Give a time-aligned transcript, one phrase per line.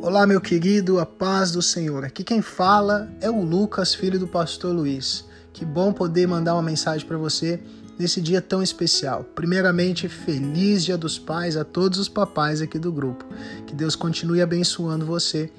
[0.00, 2.04] Olá, meu querido, a paz do Senhor.
[2.04, 5.24] Aqui quem fala é o Lucas, filho do pastor Luiz.
[5.52, 7.60] Que bom poder mandar uma mensagem para você
[7.98, 9.24] nesse dia tão especial.
[9.34, 13.24] Primeiramente, feliz Dia dos Pais a todos os papais aqui do grupo.
[13.66, 15.50] Que Deus continue abençoando você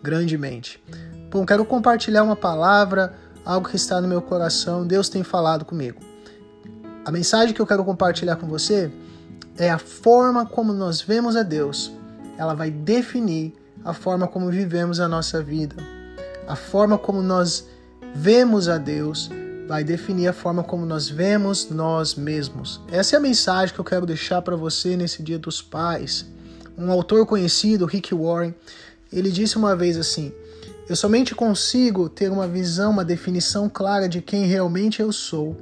[0.00, 0.80] grandemente.
[1.28, 4.86] Bom, quero compartilhar uma palavra, algo que está no meu coração.
[4.86, 6.00] Deus tem falado comigo.
[7.04, 8.92] A mensagem que eu quero compartilhar com você
[9.56, 11.90] é a forma como nós vemos a Deus.
[12.38, 15.76] Ela vai definir a forma como vivemos a nossa vida.
[16.46, 17.66] A forma como nós
[18.14, 19.30] vemos a Deus
[19.68, 22.80] vai definir a forma como nós vemos nós mesmos.
[22.90, 26.26] Essa é a mensagem que eu quero deixar para você nesse Dia dos Pais.
[26.76, 28.54] Um autor conhecido, Rick Warren,
[29.12, 30.32] ele disse uma vez assim:
[30.88, 35.56] Eu somente consigo ter uma visão, uma definição clara de quem realmente eu sou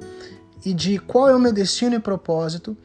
[0.65, 2.77] e de qual é o meu destino e propósito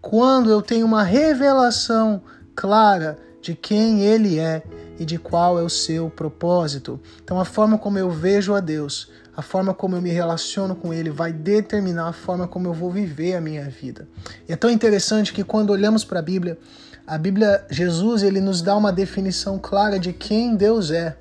[0.00, 2.22] quando eu tenho uma revelação
[2.54, 4.62] clara de quem Ele é
[5.00, 7.00] e de qual é o seu propósito.
[7.24, 10.92] Então, a forma como eu vejo a Deus, a forma como eu me relaciono com
[10.92, 14.06] Ele, vai determinar a forma como eu vou viver a minha vida.
[14.46, 16.58] E é tão interessante que quando olhamos para a Bíblia,
[17.06, 21.16] a Bíblia, Jesus, ele nos dá uma definição clara de quem Deus é.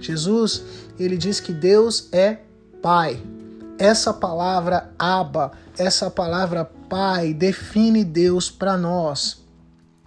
[0.00, 0.64] Jesus,
[0.98, 2.38] ele diz que Deus é
[2.82, 3.22] Pai.
[3.78, 9.44] Essa palavra Abba, essa palavra Pai, define Deus para nós.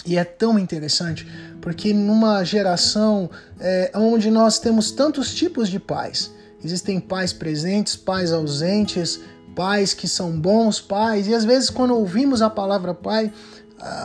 [0.05, 1.27] E é tão interessante
[1.67, 3.29] porque numa geração
[3.59, 6.31] é, onde nós temos tantos tipos de pais,
[6.63, 9.19] existem pais presentes, pais ausentes,
[9.53, 13.33] pais que são bons pais, e às vezes quando ouvimos a palavra pai,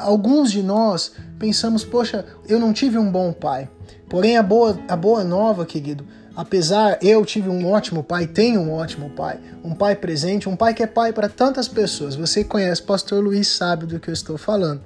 [0.01, 3.71] alguns de nós pensamos, poxa, eu não tive um bom pai.
[4.11, 8.73] Porém, a boa, a boa nova, querido, apesar eu tive um ótimo pai, tenho um
[8.73, 12.17] ótimo pai, um pai presente, um pai que é pai para tantas pessoas.
[12.17, 14.81] Você conhece, Pastor Luiz sabe do que eu estou falando.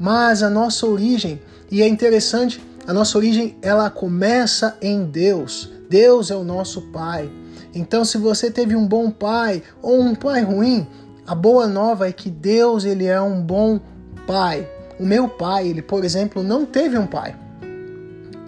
[0.00, 1.38] Mas a nossa origem,
[1.70, 5.70] e é interessante, a nossa origem ela começa em Deus.
[5.90, 7.30] Deus é o nosso pai.
[7.74, 10.86] Então, se você teve um bom pai ou um pai ruim,
[11.26, 13.78] a boa nova é que Deus ele é um bom
[14.26, 14.66] pai.
[14.98, 17.36] O meu pai, ele, por exemplo, não teve um pai.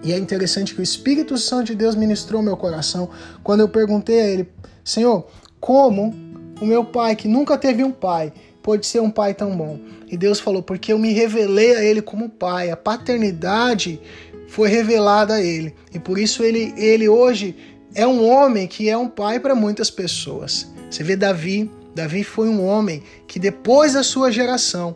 [0.03, 3.09] E é interessante que o Espírito Santo de Deus ministrou meu coração
[3.43, 4.49] quando eu perguntei a ele:
[4.83, 5.27] Senhor,
[5.59, 6.13] como
[6.59, 9.79] o meu pai, que nunca teve um pai, pode ser um pai tão bom?
[10.09, 13.99] E Deus falou: Porque eu me revelei a ele como pai, a paternidade
[14.47, 15.75] foi revelada a ele.
[15.93, 17.55] E por isso ele, ele hoje
[17.93, 20.71] é um homem que é um pai para muitas pessoas.
[20.89, 24.95] Você vê Davi, Davi foi um homem que depois da sua geração,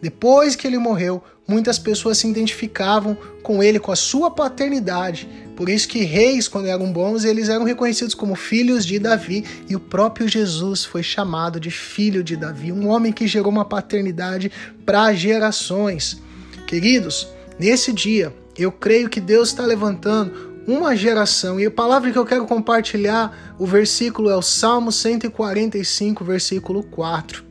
[0.00, 5.28] depois que ele morreu, muitas pessoas se identificavam com ele, com a sua paternidade.
[5.58, 9.74] Por isso que reis, quando eram bons, eles eram reconhecidos como filhos de Davi, e
[9.74, 14.52] o próprio Jesus foi chamado de filho de Davi, um homem que gerou uma paternidade
[14.86, 16.22] para gerações.
[16.64, 17.26] Queridos,
[17.58, 21.58] nesse dia, eu creio que Deus está levantando uma geração.
[21.58, 27.42] E a palavra que eu quero compartilhar, o versículo é o Salmo 145, versículo 4.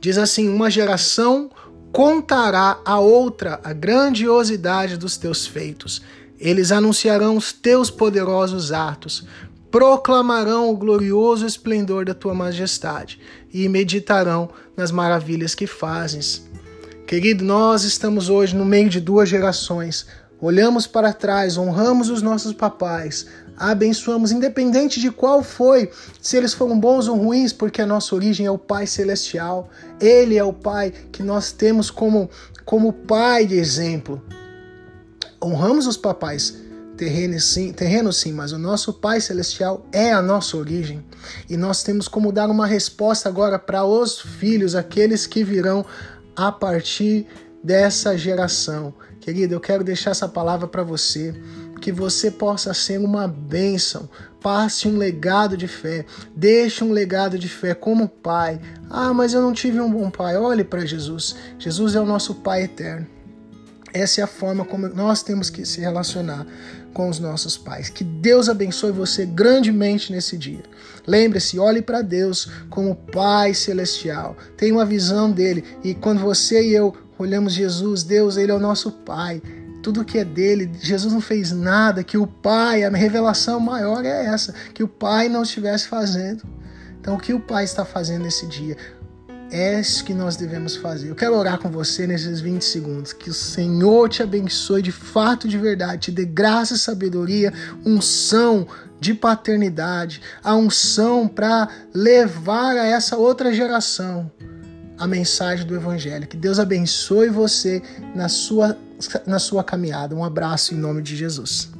[0.00, 1.48] Diz assim: Uma geração
[1.92, 6.02] contará a outra a grandiosidade dos teus feitos.
[6.38, 9.26] Eles anunciarão os teus poderosos atos,
[9.70, 13.20] proclamarão o glorioso esplendor da tua majestade
[13.52, 16.48] e meditarão nas maravilhas que fazes.
[17.06, 20.06] Querido, nós estamos hoje no meio de duas gerações.
[20.40, 25.90] Olhamos para trás, honramos os nossos papais, abençoamos, independente de qual foi,
[26.20, 29.68] se eles foram bons ou ruins, porque a nossa origem é o Pai Celestial.
[30.00, 32.30] Ele é o Pai que nós temos como,
[32.64, 34.22] como Pai de exemplo.
[35.44, 36.56] Honramos os papais,
[36.96, 37.74] terreno sim,
[38.12, 41.04] sim, mas o nosso Pai Celestial é a nossa origem.
[41.50, 45.84] E nós temos como dar uma resposta agora para os filhos, aqueles que virão
[46.34, 47.26] a partir
[47.62, 48.94] dessa geração.
[49.20, 51.34] Querido, eu quero deixar essa palavra para você,
[51.80, 54.08] que você possa ser uma bênção,
[54.40, 58.58] passe um legado de fé, deixe um legado de fé como pai.
[58.88, 60.38] Ah, mas eu não tive um bom pai.
[60.38, 61.36] Olhe para Jesus.
[61.58, 63.13] Jesus é o nosso Pai eterno.
[63.94, 66.44] Essa é a forma como nós temos que se relacionar
[66.92, 67.88] com os nossos pais.
[67.88, 70.64] Que Deus abençoe você grandemente nesse dia.
[71.06, 74.36] Lembre-se, olhe para Deus como Pai celestial.
[74.56, 78.58] Tenha uma visão dele e quando você e eu olhamos Jesus, Deus, ele é o
[78.58, 79.40] nosso Pai.
[79.80, 84.26] Tudo que é dele, Jesus não fez nada que o Pai, a revelação maior é
[84.26, 86.42] essa, que o Pai não estivesse fazendo.
[87.00, 88.76] Então, o que o Pai está fazendo nesse dia?
[89.56, 91.08] É isso que nós devemos fazer.
[91.08, 93.12] Eu quero orar com você nesses 20 segundos.
[93.12, 97.52] Que o Senhor te abençoe de fato, de verdade, te dê graça e sabedoria,
[97.86, 98.66] unção
[98.98, 104.28] de paternidade, a unção para levar a essa outra geração
[104.98, 106.26] a mensagem do Evangelho.
[106.26, 107.80] Que Deus abençoe você
[108.12, 108.76] na sua
[109.24, 110.16] na sua caminhada.
[110.16, 111.73] Um abraço em nome de Jesus.